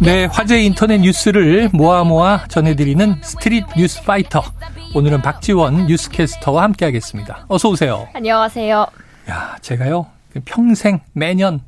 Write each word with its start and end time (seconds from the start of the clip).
네, 0.00 0.26
화제 0.26 0.62
인터넷 0.62 0.98
뉴스를 0.98 1.70
모아 1.72 2.04
모아 2.04 2.44
전해드리는 2.48 3.16
스트릿 3.22 3.64
뉴스 3.76 4.02
파이터. 4.04 4.42
오늘은 4.94 5.22
박지원 5.22 5.86
뉴스캐스터와 5.86 6.62
함께하겠습니다. 6.64 7.46
어서 7.48 7.68
오세요. 7.68 8.08
안녕하세요. 8.14 8.86
야, 9.30 9.56
제가요 9.60 10.06
평생 10.44 11.00
매년 11.12 11.60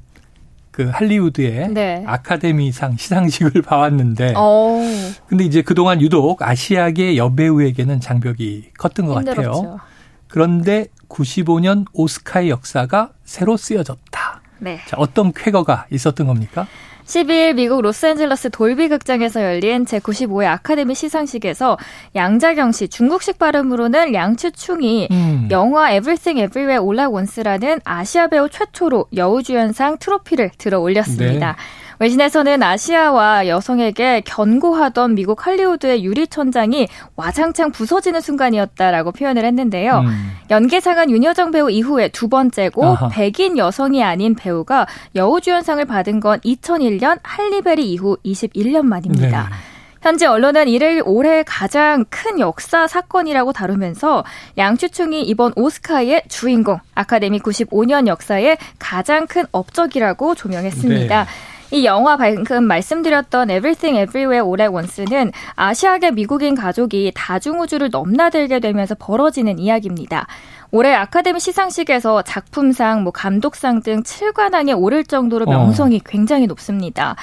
그 0.71 0.89
할리우드의 0.89 1.69
네. 1.71 2.05
아카데미상 2.07 2.97
시상식을 2.97 3.63
봐왔는데, 3.67 4.35
오. 4.37 4.81
근데 5.27 5.45
이제 5.45 5.61
그동안 5.63 6.01
유독 6.01 6.41
아시아계 6.43 7.17
여배우에게는 7.17 8.01
장벽이 8.01 8.71
컸던 8.79 9.07
것 9.07 9.17
힘들었죠. 9.19 9.51
같아요. 9.51 9.81
그런데 10.29 10.87
95년 11.09 11.85
오스카의 11.93 12.49
역사가 12.51 13.11
새로 13.25 13.57
쓰여졌다. 13.57 14.41
네. 14.61 14.79
자, 14.87 14.97
어떤 14.99 15.33
쾌거가 15.33 15.87
있었던 15.91 16.29
겁니까? 16.29 16.69
12일 17.11 17.55
미국 17.55 17.83
로스앤젤러스 17.83 18.51
돌비 18.51 18.89
극장에서 18.89 19.43
열린 19.43 19.85
제95회 19.85 20.47
아카데미 20.47 20.95
시상식에서 20.95 21.77
양자경 22.15 22.71
씨 22.71 22.87
중국식 22.87 23.37
발음으로는 23.37 24.13
량추충이 24.13 25.09
음. 25.11 25.49
영화 25.51 25.91
Everything 25.91 26.41
Everywhere 26.41 26.85
All 26.85 27.01
at 27.01 27.13
Once라는 27.13 27.81
아시아 27.83 28.29
배우 28.29 28.49
최초로 28.49 29.07
여우주연상 29.17 29.99
트로피를 29.99 30.53
들어 30.57 30.79
올렸습니다. 30.79 31.57
네. 31.57 31.90
외신에서는 32.01 32.63
아시아와 32.63 33.47
여성에게 33.47 34.23
견고하던 34.25 35.15
미국 35.15 35.47
할리우드의 35.47 36.03
유리천장이 36.03 36.89
와장창 37.15 37.73
부서지는 37.73 38.23
순간이었다라고 38.23 39.13
표현을 39.13 39.45
했는데요. 39.45 39.99
음. 39.99 40.33
연계상은 40.51 41.11
윤여정 41.11 41.51
배우 41.51 41.71
이후에 41.71 42.09
두 42.09 42.29
번째고 42.29 42.85
아하. 42.87 43.09
백인 43.11 43.59
여성이 43.59 44.03
아닌 44.03 44.35
배우가 44.35 44.87
여우주연상을 45.15 45.85
받은 45.85 46.21
건 46.21 46.41
2001년 46.41 47.21
할리베리 47.23 47.93
이후 47.93 48.17
21년 48.25 48.87
만입니다. 48.87 49.43
네. 49.43 49.57
현재 50.01 50.25
언론은 50.25 50.69
이를 50.69 51.03
올해 51.05 51.43
가장 51.43 52.07
큰 52.09 52.41
역사 52.41 52.87
사건이라고 52.87 53.53
다루면서 53.53 54.25
양추충이 54.57 55.25
이번 55.25 55.53
오스카의 55.55 56.23
주인공, 56.29 56.79
아카데미 56.95 57.39
95년 57.41 58.07
역사의 58.07 58.57
가장 58.79 59.27
큰 59.27 59.45
업적이라고 59.53 60.35
조명했습니다. 60.35 61.25
네. 61.25 61.31
이 61.73 61.85
영화 61.85 62.17
방금 62.17 62.65
말씀드렸던 62.65 63.51
Everything 63.51 64.01
Everywhere 64.03 64.45
All 64.45 64.61
at 64.61 64.75
Once는 64.75 65.31
아시아계 65.55 66.11
미국인 66.11 66.57
가족이 66.57 67.13
다중우주를 67.15 67.91
넘나들게 67.91 68.59
되면서 68.59 68.97
벌어지는 68.99 69.59
이야기입니다. 69.59 70.27
올해 70.73 70.93
아카데미 70.95 71.39
시상식에서 71.39 72.23
작품상, 72.23 73.03
뭐 73.03 73.13
감독상 73.13 73.83
등 73.83 74.03
7관왕에 74.03 74.77
오를 74.77 75.05
정도로 75.05 75.45
어. 75.47 75.51
명성이 75.51 75.97
어. 75.97 76.01
굉장히 76.05 76.47
높습니다. 76.47 77.15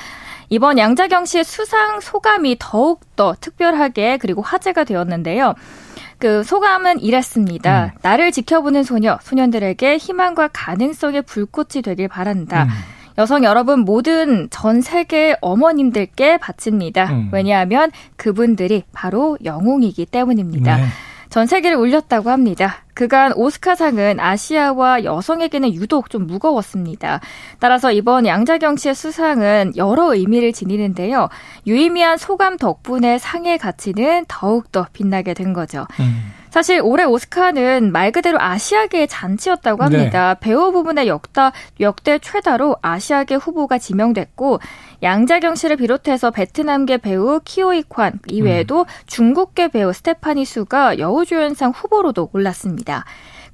이번 0.50 0.78
양자경 0.78 1.26
씨의 1.26 1.44
수상 1.44 2.00
소감이 2.00 2.56
더욱더 2.58 3.36
특별하게 3.40 4.18
그리고 4.18 4.42
화제가 4.42 4.86
되었는데요. 4.86 5.56
그 6.20 6.44
소감은 6.44 7.02
이랬습니다. 7.02 7.86
음. 7.86 8.00
나를 8.02 8.32
지켜보는 8.32 8.84
소녀, 8.84 9.20
소년들에게 9.22 9.98
희망과 9.98 10.50
가능성의 10.54 11.24
불꽃이 11.24 11.82
되길 11.84 12.08
바란다. 12.08 12.64
음. 12.64 12.70
여성 13.18 13.44
여러분 13.44 13.80
모든 13.80 14.48
전 14.52 14.82
세계 14.82 15.36
어머님들께 15.42 16.38
바칩니다. 16.38 17.06
음. 17.12 17.30
왜냐하면 17.32 17.92
그분들이 18.16 18.84
바로 18.92 19.38
영웅이기 19.44 20.06
때문입니다. 20.06 20.78
네. 20.78 20.84
전 21.30 21.46
세계를 21.46 21.78
울렸다고 21.78 22.30
합니다. 22.30 22.84
그간 22.94 23.34
오스카상은 23.34 24.20
아시아와 24.20 25.04
여성에게는 25.04 25.74
유독 25.74 26.10
좀 26.10 26.26
무거웠습니다. 26.26 27.20
따라서 27.60 27.92
이번 27.92 28.26
양자경 28.26 28.78
씨의 28.78 28.96
수상은 28.96 29.74
여러 29.76 30.14
의미를 30.16 30.54
지니는데요. 30.54 31.28
유의미한 31.66 32.18
소감 32.18 32.58
덕분에 32.58 33.18
상의 33.18 33.58
가치는 33.58 34.26
더욱더 34.28 34.88
빛나게 34.94 35.34
된 35.34 35.54
거죠. 35.54 35.86
음. 36.00 36.32
사실 36.58 36.82
올해 36.84 37.04
오스카는 37.04 37.92
말 37.92 38.12
그대로 38.12 38.42
아시아계의 38.42 39.08
잔치였다고 39.08 39.84
합니다. 39.84 40.34
네. 40.34 40.40
배우 40.40 40.72
부분의 40.72 41.08
역다, 41.08 41.52
역대 41.80 42.18
최다로 42.18 42.78
아시아계 42.82 43.36
후보가 43.36 43.78
지명됐고 43.78 44.60
양자경 45.04 45.54
씨를 45.54 45.76
비롯해서 45.76 46.32
베트남계 46.32 46.98
배우 46.98 47.42
키오이 47.46 47.84
관 47.88 48.20
이외에도 48.26 48.80
음. 48.80 48.86
중국계 49.06 49.68
배우 49.68 49.94
스테파니 49.94 50.46
수가 50.46 50.98
여우주연상 50.98 51.74
후보로도 51.76 52.32
올랐습니다. 52.34 53.06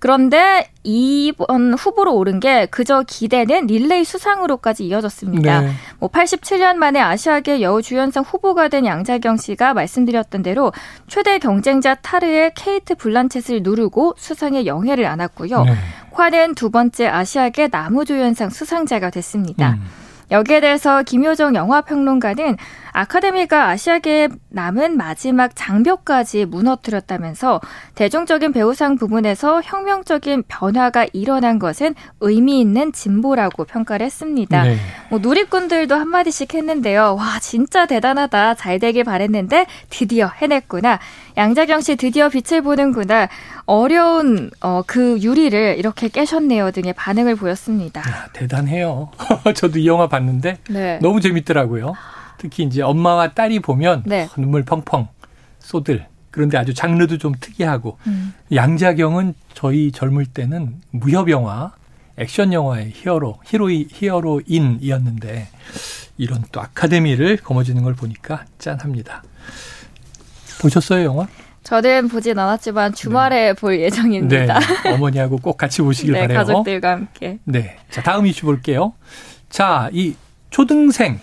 그런데 0.04 0.68
이번 0.84 1.76
후보로 1.76 2.14
오른 2.14 2.42
게 2.42 2.66
그저 2.66 3.06
기대는 3.08 3.68
릴레이 3.68 4.04
수상으로까지 4.04 4.86
이어졌습니다. 4.86 5.62
네. 5.62 5.72
뭐 5.98 6.10
87년 6.10 6.76
만에 6.76 7.00
아시아계 7.00 7.62
여우 7.62 7.82
주연상 7.82 8.26
후보가 8.28 8.68
된 8.68 8.86
양자경 8.86 9.38
씨가 9.38 9.74
말씀드렸던 9.74 10.44
대로 10.44 10.74
최대 11.08 11.40
경쟁자 11.40 11.96
타르의 11.96 12.52
케이트 12.54 12.96
블란쳇을 12.96 13.64
누르고 13.64 14.16
수상에 14.18 14.66
영예를 14.66 15.06
안았고요. 15.06 15.64
네. 15.64 15.74
ኳ는 16.12 16.56
두 16.56 16.70
번째 16.70 17.08
아시아계 17.08 17.70
나무조연상 17.72 18.50
수상자가 18.50 19.10
됐습니다. 19.10 19.70
음. 19.70 20.03
여기에 20.32 20.62
대해서 20.62 21.04
김효정 21.04 21.56
영화평론가는 21.56 22.58
아카데미가 22.94 23.70
아시아계에 23.70 24.30
남은 24.50 24.98
마지막 24.98 25.56
장벽까지 25.56 26.46
무너뜨렸다면서 26.46 27.60
대중적인 27.96 28.54
배우상 28.54 28.98
부분에서 28.98 29.62
혁명적인 29.64 30.44
변화가 30.48 31.08
일어난 31.12 31.58
것은 31.58 31.96
의미 32.20 32.62
있는 32.62 32.92
진보라고 32.92 33.66
평가를 33.66 34.06
했습니다. 34.06 34.64
네. 34.64 34.78
뭐 35.10 35.20
누리꾼들도 35.20 35.96
한마디씩 35.96 36.54
했는데요. 36.54 37.16
와, 37.18 37.40
진짜 37.40 37.88
대단하다. 37.88 38.56
잘 38.56 38.78
되길 38.78 39.04
바랬는데 39.04 39.66
드디어 39.90 40.28
해냈구나. 40.28 41.00
양자경 41.38 41.82
씨 41.82 41.96
드디어 41.96 42.30
빛을 42.30 42.62
보는구나. 42.62 43.28
어려운 43.66 44.52
어, 44.62 44.82
그 44.86 45.20
유리를 45.22 45.76
이렇게 45.78 46.08
깨셨네요 46.08 46.72
등의 46.72 46.94
반응을 46.94 47.36
보였습니다. 47.36 48.02
야, 48.02 48.28
대단해요. 48.34 49.10
저도 49.56 49.80
이 49.80 49.88
영화 49.88 50.08
봤는데 50.08 50.58
네. 50.70 51.00
너무 51.02 51.22
재밌더라고요. 51.22 51.94
특히 52.38 52.64
이제 52.64 52.82
엄마와 52.82 53.34
딸이 53.34 53.60
보면 53.60 54.04
네. 54.06 54.28
눈물 54.36 54.64
펑펑 54.64 55.08
쏟을 55.60 56.08
그런데 56.30 56.58
아주 56.58 56.74
장르도 56.74 57.20
좀 57.20 57.34
특이하고 57.40 57.98
음. 58.08 58.34
양자경은 58.54 59.36
저희 59.54 59.92
젊을 59.92 60.26
때는 60.26 60.82
무협 60.90 61.30
영화, 61.30 61.72
액션 62.18 62.52
영화의 62.54 62.92
히어로, 62.94 63.40
히로이 63.46 63.88
히어로인이었는데 63.92 65.48
이런 66.18 66.44
또 66.52 66.62
아카데미를 66.62 67.38
거머쥐는 67.38 67.84
걸 67.84 67.94
보니까 67.94 68.46
짠합니다. 68.60 69.24
보셨어요 70.62 71.06
영화? 71.06 71.28
저는 71.64 72.10
보진 72.10 72.38
않았지만 72.38 72.94
주말에 72.94 73.48
네. 73.48 73.54
볼 73.54 73.80
예정입니다. 73.80 74.60
네. 74.60 74.90
어머니하고 74.92 75.38
꼭 75.38 75.58
같이 75.58 75.82
보시길 75.82 76.12
네, 76.14 76.22
바래요. 76.22 76.38
가족들과 76.40 76.92
함께. 76.92 77.40
네. 77.46 77.78
자, 77.90 78.04
다음 78.04 78.26
이슈 78.28 78.46
볼게요. 78.46 78.94
자, 79.50 79.90
이 79.94 80.14
초등생 80.50 81.20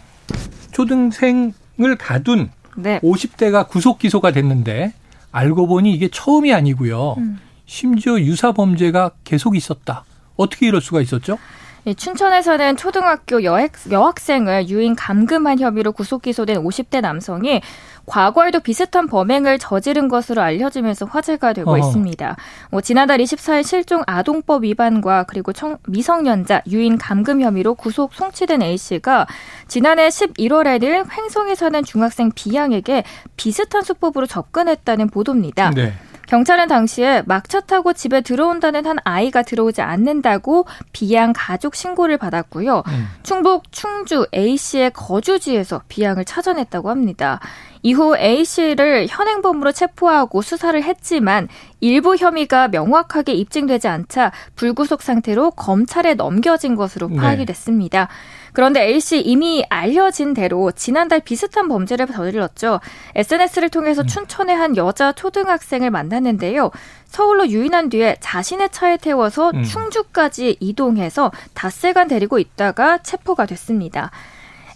초등생을 0.72 1.96
가둔 1.98 2.50
네. 2.76 3.00
50대가 3.00 3.68
구속 3.68 3.98
기소가 3.98 4.30
됐는데 4.32 4.94
알고 5.32 5.66
보니 5.66 5.92
이게 5.92 6.08
처음이 6.08 6.54
아니고요. 6.54 7.16
음. 7.18 7.38
심지어 7.66 8.18
유사 8.18 8.52
범죄가 8.52 9.10
계속 9.24 9.56
있었다. 9.56 10.04
어떻게 10.36 10.66
이럴 10.68 10.80
수가 10.80 11.02
있었죠? 11.02 11.38
춘천에서는 11.96 12.76
초등학교 12.76 13.42
여학, 13.44 13.72
여학생을 13.90 14.68
유인 14.68 14.94
감금한 14.94 15.60
혐의로 15.60 15.92
구속 15.92 16.22
기소된 16.22 16.62
50대 16.62 17.00
남성이 17.00 17.62
과거에도 18.06 18.60
비슷한 18.60 19.06
범행을 19.06 19.58
저지른 19.58 20.08
것으로 20.08 20.42
알려지면서 20.42 21.06
화제가 21.06 21.52
되고 21.52 21.72
어. 21.72 21.78
있습니다. 21.78 22.36
뭐 22.70 22.80
지난달 22.80 23.18
24일 23.18 23.64
실종 23.64 24.02
아동법 24.06 24.64
위반과 24.64 25.24
그리고 25.24 25.52
청, 25.52 25.78
미성년자 25.86 26.62
유인 26.68 26.98
감금 26.98 27.40
혐의로 27.40 27.74
구속 27.74 28.12
송치된 28.14 28.62
A 28.62 28.76
씨가 28.76 29.26
지난해 29.68 30.08
11월에는 30.08 31.06
횡성에 31.10 31.54
사는 31.54 31.84
중학생 31.84 32.30
B양에게 32.34 33.04
비슷한 33.36 33.82
수법으로 33.82 34.26
접근했다는 34.26 35.08
보도입니다. 35.08 35.70
네. 35.70 35.94
경찰은 36.30 36.68
당시에 36.68 37.24
막차 37.26 37.58
타고 37.58 37.92
집에 37.92 38.20
들어온다는 38.20 38.86
한 38.86 38.98
아이가 39.02 39.42
들어오지 39.42 39.82
않는다고 39.82 40.64
비양 40.92 41.32
가족 41.34 41.74
신고를 41.74 42.18
받았고요. 42.18 42.84
음. 42.86 43.08
충북 43.24 43.72
충주 43.72 44.28
A 44.32 44.56
씨의 44.56 44.92
거주지에서 44.92 45.82
비양을 45.88 46.24
찾아냈다고 46.24 46.88
합니다. 46.88 47.40
이후 47.82 48.16
A 48.16 48.44
씨를 48.44 49.08
현행범으로 49.10 49.72
체포하고 49.72 50.40
수사를 50.40 50.80
했지만 50.80 51.48
일부 51.80 52.14
혐의가 52.14 52.68
명확하게 52.68 53.32
입증되지 53.32 53.88
않자 53.88 54.30
불구속 54.54 55.02
상태로 55.02 55.50
검찰에 55.52 56.14
넘겨진 56.14 56.76
것으로 56.76 57.08
파악이 57.08 57.38
네. 57.38 57.44
됐습니다. 57.46 58.06
그런데 58.52 58.82
A씨 58.82 59.20
이미 59.20 59.64
알려진 59.68 60.34
대로 60.34 60.70
지난달 60.72 61.20
비슷한 61.20 61.68
범죄를 61.68 62.06
저질렀죠. 62.06 62.80
SNS를 63.14 63.68
통해서 63.68 64.02
음. 64.02 64.06
춘천의 64.06 64.56
한 64.56 64.76
여자 64.76 65.12
초등학생을 65.12 65.90
만났는데요. 65.90 66.70
서울로 67.06 67.48
유인한 67.48 67.88
뒤에 67.88 68.16
자신의 68.20 68.70
차에 68.70 68.96
태워서 68.96 69.50
음. 69.54 69.64
충주까지 69.64 70.56
이동해서 70.60 71.30
닷새간 71.54 72.08
데리고 72.08 72.38
있다가 72.38 72.98
체포가 72.98 73.46
됐습니다. 73.46 74.10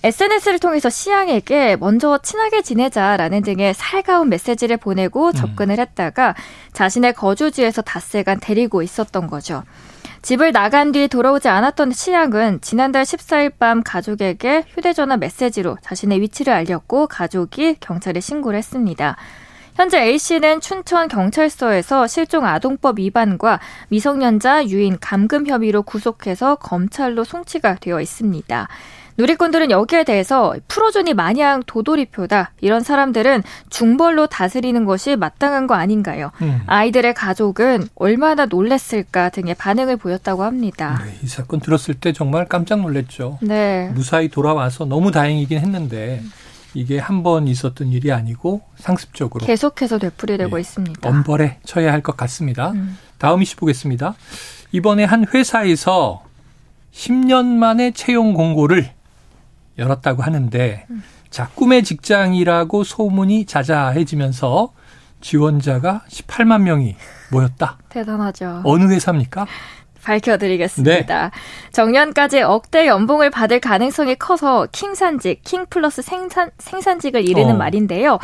SNS를 0.05 0.59
통해서 0.59 0.91
시양에게 0.91 1.77
먼저 1.77 2.19
친하게 2.19 2.61
지내자라는 2.61 3.43
등의 3.43 3.73
살가운 3.73 4.29
메시지를 4.29 4.77
보내고 4.77 5.29
음. 5.29 5.33
접근을 5.33 5.79
했다가 5.79 6.35
자신의 6.75 7.15
거주지에서 7.15 7.81
닷새간 7.81 8.39
데리고 8.39 8.83
있었던 8.83 9.29
거죠. 9.29 9.63
집을 10.25 10.53
나간 10.53 10.91
뒤 10.91 11.07
돌아오지 11.07 11.49
않았던 11.49 11.93
시양은 11.93 12.63
지난달 12.63 13.03
14일 13.03 13.59
밤 13.59 13.83
가족에게 13.83 14.65
휴대전화 14.71 15.19
메시지로 15.19 15.77
자신의 15.83 16.23
위치를 16.23 16.51
알렸고 16.51 17.09
가족이 17.09 17.77
경찰에 17.81 18.21
신고를 18.21 18.57
했습니다. 18.57 19.19
현재 19.75 20.01
A씨는 20.01 20.63
춘천 20.63 21.09
경찰서에서 21.09 22.07
실종 22.07 22.47
아동법 22.47 23.01
위반과 23.01 23.61
미성년자 23.89 24.69
유인 24.69 24.97
감금 24.99 25.47
혐의로 25.47 25.83
구속해서 25.83 26.55
검찰로 26.55 27.25
송치가 27.25 27.75
되어 27.75 28.01
있습니다. 28.01 28.69
누리꾼들은 29.17 29.71
여기에 29.71 30.05
대해서 30.05 30.55
풀어주니 30.69 31.15
마냥 31.15 31.63
도돌이표다. 31.67 32.53
이런 32.61 32.81
사람들은 32.83 33.43
중벌로 33.71 34.27
다스리는 34.27 34.85
것이 34.85 35.15
마땅한 35.17 35.67
거 35.69 35.75
아닌가요? 35.75 36.33
음. 36.43 36.63
아이들의 36.67 37.15
가족은 37.15 37.89
얼마나 37.95 38.47
놀랬을까 38.47 39.29
등의 39.31 39.55
반응을 39.55 39.97
보였다고 39.99 40.43
합니다. 40.43 41.01
네, 41.05 41.17
이 41.23 41.27
사건 41.29 41.61
들었을 41.61 41.95
때 41.95 42.13
정말 42.13 42.47
깜짝 42.47 42.81
놀랐죠. 42.81 43.39
네. 43.41 43.91
무사히 43.95 44.29
돌아와서 44.29 44.85
너무 44.85 45.11
다행이긴 45.13 45.59
했는데 45.59 46.23
이게 46.77 46.99
한 46.99 47.23
번 47.23 47.47
있었던 47.47 47.93
일이 47.93 48.11
아니고 48.11 48.63
상습적으로 48.77 49.47
계속해서 49.47 49.99
되풀이되고 49.99 50.57
네, 50.57 50.61
있습니다. 50.61 51.09
엄벌에 51.09 51.59
처해야 51.65 51.93
할 51.93 52.03
것 52.03 52.17
같습니다. 52.17 52.73
음. 52.73 52.99
다음 53.19 53.43
이슈 53.43 53.55
보겠습니다. 53.57 54.17
이번에 54.73 55.05
한 55.05 55.25
회사에서 55.33 56.25
10년 56.93 57.45
만에 57.47 57.93
채용 57.93 58.35
공고를 58.35 58.91
열었다고 59.79 60.23
하는데 60.23 60.87
음. 60.91 61.03
자 61.31 61.49
꿈의 61.55 61.83
직장이라고 61.83 62.85
소문이 62.85 63.47
자자해지면서 63.47 64.73
지원자가 65.21 66.03
18만 66.09 66.63
명이 66.63 66.97
모였다. 67.31 67.79
대단하죠. 67.89 68.63
어느 68.65 68.85
회사입니까? 68.93 69.47
밝혀드리겠습니다. 70.05 71.25
네. 71.25 71.31
정년까지 71.73 72.43
억대 72.43 72.87
연봉을 72.87 73.31
받을 73.31 73.59
가능성이 73.59 74.17
커서 74.17 74.67
킹산직, 74.71 75.43
킹 75.43 75.65
플러스 75.71 76.03
생산, 76.03 76.51
생산직을 76.59 77.27
이르는 77.27 77.55
어. 77.55 77.57
말인데요. 77.57 78.19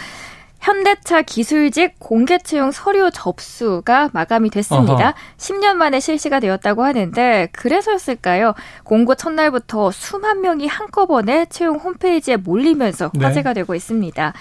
현대차 0.60 1.22
기술직 1.22 1.94
공개 1.98 2.38
채용 2.38 2.70
서류 2.70 3.10
접수가 3.10 4.10
마감이 4.12 4.50
됐습니다. 4.50 4.92
어허. 4.92 5.14
10년 5.38 5.74
만에 5.74 6.00
실시가 6.00 6.38
되었다고 6.38 6.84
하는데 6.84 7.48
그래서였을까요? 7.52 8.54
공고 8.84 9.14
첫날부터 9.14 9.90
수만 9.90 10.42
명이 10.42 10.66
한꺼번에 10.66 11.46
채용 11.46 11.76
홈페이지에 11.76 12.36
몰리면서 12.36 13.10
네. 13.14 13.24
화제가 13.24 13.54
되고 13.54 13.74
있습니다. 13.74 14.32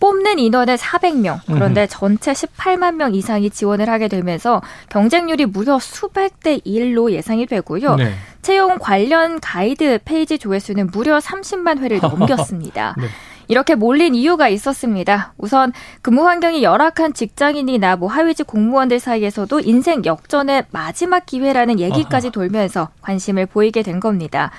뽑는 0.00 0.40
인원은 0.40 0.74
400명. 0.74 1.38
그런데 1.46 1.82
음. 1.82 1.86
전체 1.88 2.32
18만 2.32 2.96
명 2.96 3.14
이상이 3.14 3.50
지원을 3.50 3.88
하게 3.88 4.08
되면서 4.08 4.60
경쟁률이 4.88 5.46
무려 5.46 5.78
수백 5.78 6.40
대 6.40 6.58
1로 6.58 7.12
예상이 7.12 7.46
되고요. 7.46 7.94
네. 7.94 8.12
채용 8.42 8.78
관련 8.80 9.38
가이드 9.38 10.00
페이지 10.04 10.38
조회수는 10.40 10.88
무려 10.90 11.18
30만 11.18 11.78
회를 11.78 12.00
넘겼습니다. 12.00 12.96
네. 13.00 13.06
이렇게 13.52 13.74
몰린 13.74 14.14
이유가 14.14 14.48
있었습니다. 14.48 15.34
우선 15.36 15.74
근무 16.00 16.26
환경이 16.26 16.62
열악한 16.62 17.12
직장인이나 17.12 17.96
뭐 17.96 18.08
하위직 18.08 18.46
공무원들 18.46 18.98
사이에서도 18.98 19.60
인생 19.60 20.02
역전의 20.06 20.64
마지막 20.70 21.26
기회라는 21.26 21.78
얘기까지 21.78 22.30
돌면서 22.30 22.88
관심을 23.02 23.44
보이게 23.44 23.82
된 23.82 24.00
겁니다. 24.00 24.50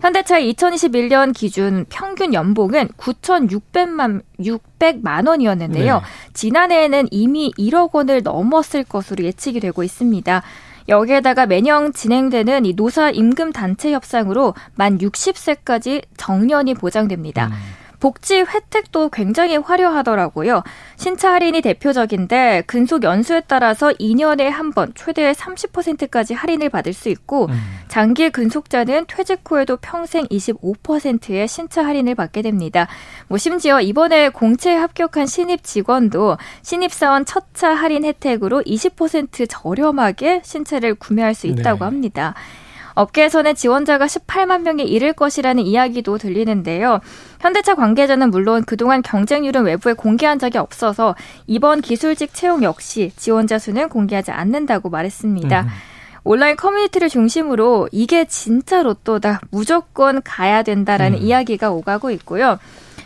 현대차의 0.00 0.52
2021년 0.54 1.32
기준 1.32 1.86
평균 1.88 2.34
연봉은 2.34 2.88
9,600만 2.96 4.22
600만 4.40 5.28
원이었는데요. 5.28 5.98
네. 5.98 6.02
지난해에는 6.34 7.08
이미 7.12 7.52
1억 7.56 7.94
원을 7.94 8.24
넘었을 8.24 8.82
것으로 8.82 9.22
예측이 9.22 9.60
되고 9.60 9.84
있습니다. 9.84 10.42
여기에다가 10.88 11.46
매년 11.46 11.92
진행되는 11.92 12.66
이 12.66 12.72
노사 12.72 13.10
임금 13.10 13.52
단체 13.52 13.92
협상으로 13.92 14.54
만 14.74 14.98
60세까지 14.98 16.02
정년이 16.16 16.74
보장됩니다. 16.74 17.46
음. 17.46 17.81
복지 18.02 18.40
혜택도 18.40 19.10
굉장히 19.10 19.56
화려하더라고요. 19.56 20.64
신차 20.96 21.34
할인이 21.34 21.60
대표적인데 21.60 22.64
근속 22.66 23.04
연수에 23.04 23.42
따라서 23.46 23.90
2년에 23.92 24.48
한 24.50 24.72
번 24.72 24.90
최대 24.94 25.30
30%까지 25.32 26.34
할인을 26.34 26.70
받을 26.70 26.94
수 26.94 27.10
있고 27.10 27.46
음. 27.46 27.60
장기 27.88 28.30
근속자는 28.30 29.04
퇴직 29.06 29.42
후에도 29.46 29.76
평생 29.76 30.24
25%의 30.26 31.46
신차 31.46 31.84
할인을 31.84 32.14
받게 32.14 32.42
됩니다. 32.42 32.88
뭐 33.28 33.38
심지어 33.38 33.80
이번에 33.80 34.30
공채에 34.30 34.74
합격한 34.74 35.26
신입 35.26 35.62
직원도 35.62 36.38
신입사원 36.62 37.24
첫 37.24 37.52
차 37.54 37.74
할인 37.74 38.04
혜택으로 38.04 38.62
20% 38.62 39.46
저렴하게 39.48 40.40
신차를 40.42 40.94
구매할 40.94 41.34
수 41.34 41.46
있다고 41.46 41.80
네. 41.80 41.84
합니다. 41.84 42.34
업계에서는 42.94 43.54
지원자가 43.54 44.06
18만 44.06 44.62
명에 44.62 44.82
이를 44.82 45.12
것이라는 45.12 45.62
이야기도 45.62 46.18
들리는데요. 46.18 47.00
현대차 47.40 47.74
관계자는 47.74 48.30
물론 48.30 48.64
그동안 48.64 49.02
경쟁률은 49.02 49.64
외부에 49.64 49.92
공개한 49.92 50.38
적이 50.38 50.58
없어서 50.58 51.14
이번 51.46 51.80
기술직 51.80 52.34
채용 52.34 52.62
역시 52.62 53.12
지원자 53.16 53.58
수는 53.58 53.88
공개하지 53.88 54.30
않는다고 54.30 54.90
말했습니다. 54.90 55.62
음. 55.62 55.68
온라인 56.24 56.56
커뮤니티를 56.56 57.08
중심으로 57.08 57.88
이게 57.90 58.24
진짜 58.24 58.82
로또다. 58.82 59.40
무조건 59.50 60.22
가야 60.22 60.62
된다라는 60.62 61.18
음. 61.18 61.22
이야기가 61.22 61.72
오가고 61.72 62.10
있고요. 62.12 62.58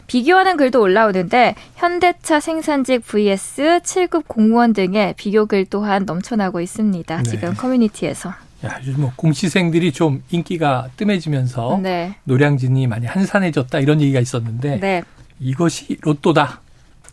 비교하는 0.07 0.57
글도 0.57 0.81
올라오는데 0.81 1.55
현대차 1.75 2.41
생산직 2.41 3.05
vs 3.07 3.81
7급 3.83 4.25
공무원 4.29 4.73
등의 4.73 5.15
비교 5.17 5.47
글 5.47 5.65
또한 5.65 6.05
넘쳐나고 6.05 6.61
있습니다. 6.61 7.17
네. 7.17 7.23
지금 7.23 7.55
커뮤니티에서. 7.55 8.46
야, 8.65 8.81
요즘 8.81 9.03
뭐 9.03 9.13
공시생들이 9.17 9.93
좀 9.93 10.23
인기가 10.31 10.89
뜸해지면서 10.97 11.79
네. 11.83 12.17
노량진이 12.25 12.87
많이 12.87 13.07
한산해졌다 13.07 13.79
이런 13.81 14.01
얘기가 14.01 14.21
있었는데 14.21 14.81
네. 14.81 15.03
이것이 15.41 15.99
로또다. 16.01 16.61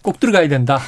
꼭 0.01 0.19
들어가야 0.19 0.47
된다. 0.47 0.79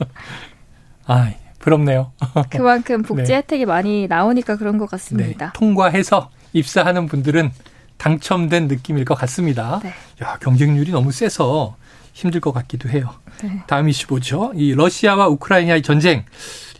아, 1.06 1.32
부럽네요. 1.58 2.12
그만큼 2.50 3.02
복지 3.02 3.32
네. 3.32 3.36
혜택이 3.36 3.66
많이 3.66 4.06
나오니까 4.06 4.56
그런 4.56 4.78
것 4.78 4.88
같습니다. 4.90 5.46
네. 5.46 5.52
통과해서 5.54 6.30
입사하는 6.52 7.06
분들은 7.06 7.50
당첨된 7.96 8.68
느낌일 8.68 9.04
것 9.04 9.14
같습니다. 9.14 9.80
네. 9.82 9.92
야, 10.22 10.38
경쟁률이 10.40 10.92
너무 10.92 11.12
세서 11.12 11.76
힘들 12.14 12.40
것 12.40 12.52
같기도 12.52 12.88
해요. 12.88 13.10
네. 13.42 13.62
다음 13.66 13.88
이슈 13.90 14.06
보죠. 14.06 14.52
이 14.54 14.72
러시아와 14.72 15.28
우크라이나의 15.28 15.82
전쟁. 15.82 16.24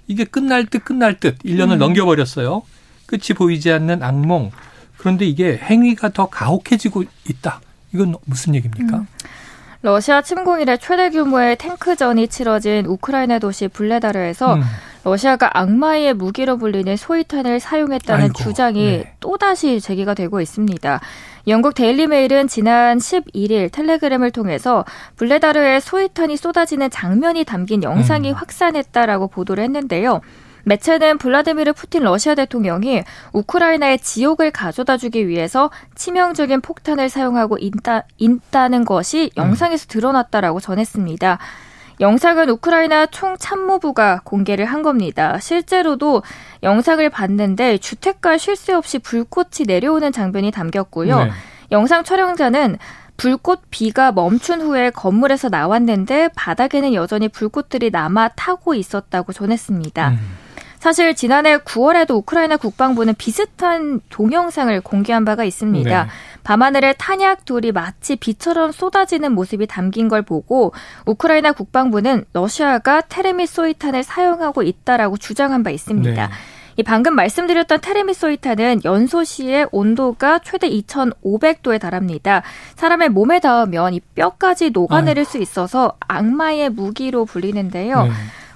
이게 0.07 0.25
끝날 0.25 0.65
듯 0.65 0.85
끝날 0.85 1.19
듯 1.19 1.39
1년을 1.41 1.73
음. 1.73 1.79
넘겨버렸어요. 1.79 2.63
끝이 3.07 3.37
보이지 3.37 3.71
않는 3.73 4.03
악몽. 4.03 4.51
그런데 4.97 5.27
이게 5.27 5.59
행위가 5.59 6.11
더 6.11 6.27
가혹해지고 6.27 7.05
있다. 7.29 7.61
이건 7.93 8.17
무슨 8.25 8.55
얘기입니까? 8.55 8.99
음. 8.99 9.07
러시아 9.83 10.23
침공 10.23 10.63
이래 10.63 10.79
최대 10.79 11.11
규모의 11.11 11.57
탱크전이 11.57 12.29
치러진 12.29 12.87
우크라이나 12.87 13.39
도시 13.39 13.69
블레다르에서 13.69 14.55
음. 14.55 14.63
러시아가 15.05 15.51
악마의 15.59 16.15
무기로 16.15 16.57
불리는 16.57 16.97
소위탄을 16.97 17.61
사용했다는 17.61 18.25
아이고, 18.25 18.43
주장이 18.43 18.83
네. 18.83 19.15
또다시 19.21 19.81
제기가 19.81 20.15
되고 20.15 20.41
있습니다. 20.41 21.01
영국 21.47 21.75
데일리메일은 21.75 22.49
지난 22.49 22.99
11일 22.99 23.71
텔레그램을 23.71 24.31
통해서 24.31 24.85
블레다르에 25.17 25.81
소위탄이 25.81 26.37
쏟아지는 26.37 26.89
장면이 26.91 27.45
담긴 27.45 27.83
영상이 27.83 28.31
음. 28.31 28.35
확산했다라고 28.35 29.29
보도를 29.29 29.63
했는데요. 29.65 30.21
매체는 30.65 31.19
블라디미르 31.19 31.75
푸틴 31.75 32.05
러시아 32.05 32.35
대통령이 32.35 33.03
우크라이나의 33.33 33.99
지옥을 33.99 34.51
가져다 34.51 34.97
주기 34.97 35.29
위해서 35.29 35.71
치명적인 35.95 36.63
폭탄을 36.63 37.11
사용하고 37.11 37.59
있다, 37.59 38.05
있다는 38.17 38.87
것이 38.87 39.31
음. 39.37 39.43
영상에서 39.43 39.87
드러났다라고 39.89 40.61
전했습니다. 40.61 41.39
영상은 42.01 42.49
우크라이나 42.51 43.07
총참모부가 43.07 44.23
공개를 44.25 44.65
한 44.65 44.83
겁니다. 44.83 45.39
실제로도 45.41 46.23
영상을 46.63 47.09
봤는데 47.11 47.79
주택가 47.79 48.39
쉴 48.39 48.57
새 48.57 48.73
없이 48.73 48.99
불꽃이 48.99 49.67
내려오는 49.67 50.13
장면이 50.13 50.51
담겼고요. 50.51 51.25
네. 51.25 51.31
영상 51.73 52.05
촬영자는 52.05 52.79
불꽃 53.17 53.63
비가 53.71 54.13
멈춘 54.13 54.61
후에 54.61 54.91
건물에서 54.91 55.49
나왔는데 55.49 56.31
바닥에는 56.35 56.95
여전히 56.95 57.29
불꽃들이 57.29 57.91
남아 57.91 58.29
타고 58.31 58.75
있었다고 58.75 59.33
전했습니다. 59.33 60.11
음. 60.11 60.19
사실 60.85 61.15
지난해 61.15 61.57
9월에도 61.57 62.17
우크라이나 62.17 62.59
국방부는 62.59 63.15
비슷한 63.17 64.03
동영상을 64.11 64.79
공개한 64.83 65.25
바가 65.25 65.43
있습니다. 65.43 66.05
네. 66.05 66.11
밤하늘에 66.43 66.93
탄약돌이 66.99 67.73
마치 67.73 68.17
비처럼 68.17 68.71
쏟아지는 68.71 69.33
모습이 69.33 69.67
담긴 69.67 70.09
걸 70.09 70.21
보고 70.21 70.75
우크라이나 71.07 71.53
국방부는 71.53 72.27
러시아가 72.35 73.01
테레미 73.01 73.47
소이탄을 73.47 74.03
사용하고 74.03 74.63
있다라고 74.63 75.17
주장한 75.17 75.63
바 75.63 75.71
있습니다. 75.71 76.27
네. 76.27 76.33
이 76.77 76.83
방금 76.83 77.15
말씀드렸던 77.15 77.81
테레미소이타는 77.81 78.83
연소시의 78.85 79.69
온도가 79.73 80.41
최대 80.41 80.69
2,500도에 80.69 81.81
달합니다. 81.81 82.43
사람의 82.75 83.09
몸에 83.09 83.41
닿으면 83.41 83.95
이 83.95 84.01
뼈까지 84.01 84.71
녹아내릴 84.71 85.21
아유. 85.21 85.25
수 85.25 85.39
있어서 85.39 85.97
악마의 86.01 86.69
무기로 86.71 87.25
불리는데요. 87.25 88.03
네. 88.03 88.11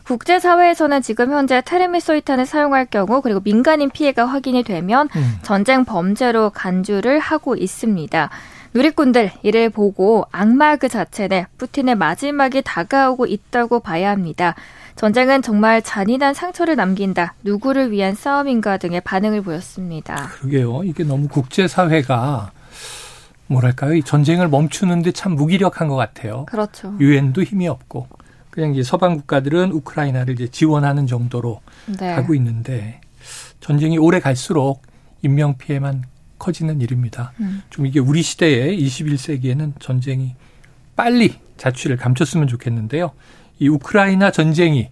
국제사회에서는 0.09 1.03
지금 1.03 1.33
현재 1.33 1.61
테레미소이탄을 1.61 2.47
사용할 2.47 2.87
경우 2.87 3.21
그리고 3.21 3.41
민간인 3.41 3.91
피해가 3.91 4.25
확인이 4.25 4.63
되면 4.63 5.11
음. 5.15 5.39
전쟁 5.43 5.85
범죄로 5.85 6.49
간주를 6.49 7.19
하고 7.19 7.55
있습니다. 7.55 8.31
누리꾼들 8.73 9.33
이를 9.43 9.69
보고 9.69 10.25
악마 10.33 10.77
그 10.77 10.89
자체는 10.89 11.45
푸틴의 11.59 11.97
마지막이 11.97 12.63
다가오고 12.65 13.27
있다고 13.27 13.81
봐야 13.81 14.11
합니다. 14.11 14.55
전쟁은 14.97 15.43
정말 15.43 15.83
잔인한 15.83 16.33
상처를 16.33 16.75
남긴다. 16.77 17.35
누구를 17.45 17.91
위한 17.91 18.15
싸움인가 18.15 18.79
등의 18.79 19.03
반응을 19.03 19.43
보였습니다. 19.43 20.29
그러게요. 20.39 20.85
이게 20.85 21.05
너무 21.05 21.29
국제사회가 21.29 22.51
뭐랄까요? 23.47 23.95
이 23.95 24.03
전쟁을 24.03 24.49
멈추는데 24.49 25.13
참 25.13 25.35
무기력한 25.35 25.89
것 25.89 25.97
같아요. 25.97 26.47
그렇죠. 26.47 26.95
유엔도 26.99 27.43
힘이 27.43 27.69
없고 27.69 28.09
그냥 28.51 28.73
이제 28.73 28.83
서방 28.83 29.17
국가들은 29.17 29.73
우크라이나를 29.73 30.35
이제 30.35 30.49
지원하는 30.49 31.07
정도로 31.07 31.61
네. 31.99 32.13
하고 32.13 32.35
있는데 32.35 33.01
전쟁이 33.61 33.99
오래 33.99 34.21
갈수록 34.21 34.83
인명 35.23 35.57
피해만 35.59 36.05
커지는 36.39 36.81
일입니다. 36.81 37.33
음. 37.41 37.63
좀 37.71 37.87
이게 37.87 38.01
우리 38.01 38.23
시대에 38.23 38.77
21세기에는 38.77 39.81
전쟁이 39.81 40.35
빨리 40.97 41.35
자취를 41.57 41.97
감췄으면 41.97 42.47
좋겠는데요. 42.47 43.11
이 43.59 43.69
우크라이나 43.69 44.31
전쟁이 44.31 44.91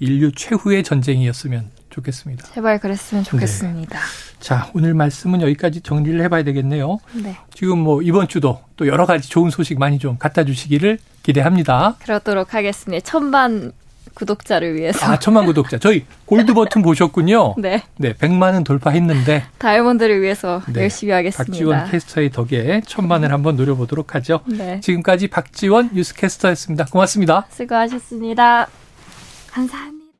인류 0.00 0.32
최후의 0.32 0.82
전쟁이었으면 0.82 1.70
좋겠습니다. 1.90 2.48
제발 2.54 2.78
그랬으면 2.78 3.24
좋겠습니다. 3.24 3.98
네. 3.98 4.04
자, 4.40 4.70
오늘 4.74 4.94
말씀은 4.94 5.40
여기까지 5.42 5.80
정리를 5.80 6.20
해봐야 6.22 6.42
되겠네요. 6.44 6.98
네. 7.22 7.36
지금 7.54 7.78
뭐 7.78 8.02
이번 8.02 8.28
주도 8.28 8.60
또 8.76 8.86
여러 8.86 9.06
가지 9.06 9.28
좋은 9.28 9.50
소식 9.50 9.78
많이 9.78 9.98
좀 9.98 10.16
갖다 10.18 10.44
주시기를 10.44 10.98
기대합니다. 11.22 11.96
그렇도록 12.02 12.54
하겠습니다. 12.54 13.04
천만 13.04 13.72
구독자를 14.14 14.74
위해서. 14.74 15.06
아, 15.06 15.18
천만 15.18 15.46
구독자. 15.46 15.78
저희 15.78 16.04
골드 16.26 16.54
버튼 16.54 16.82
보셨군요. 16.82 17.54
네. 17.58 17.82
네, 17.96 18.14
100만은 18.14 18.64
돌파했는데. 18.64 19.44
다이아몬드를 19.58 20.20
위해서 20.20 20.60
네, 20.72 20.82
열심히 20.82 21.12
하겠습니다. 21.12 21.52
박지원 21.52 21.90
캐스터의 21.90 22.30
덕에 22.30 22.80
천만을 22.86 23.32
한번 23.32 23.56
노려보도록 23.56 24.14
하죠. 24.16 24.40
네. 24.46 24.80
지금까지 24.80 25.28
박지원 25.28 25.90
뉴스캐스터였습니다. 25.94 26.86
고맙습니다. 26.86 27.46
수고하셨습니다. 27.50 28.66
감사합니다. 29.50 29.97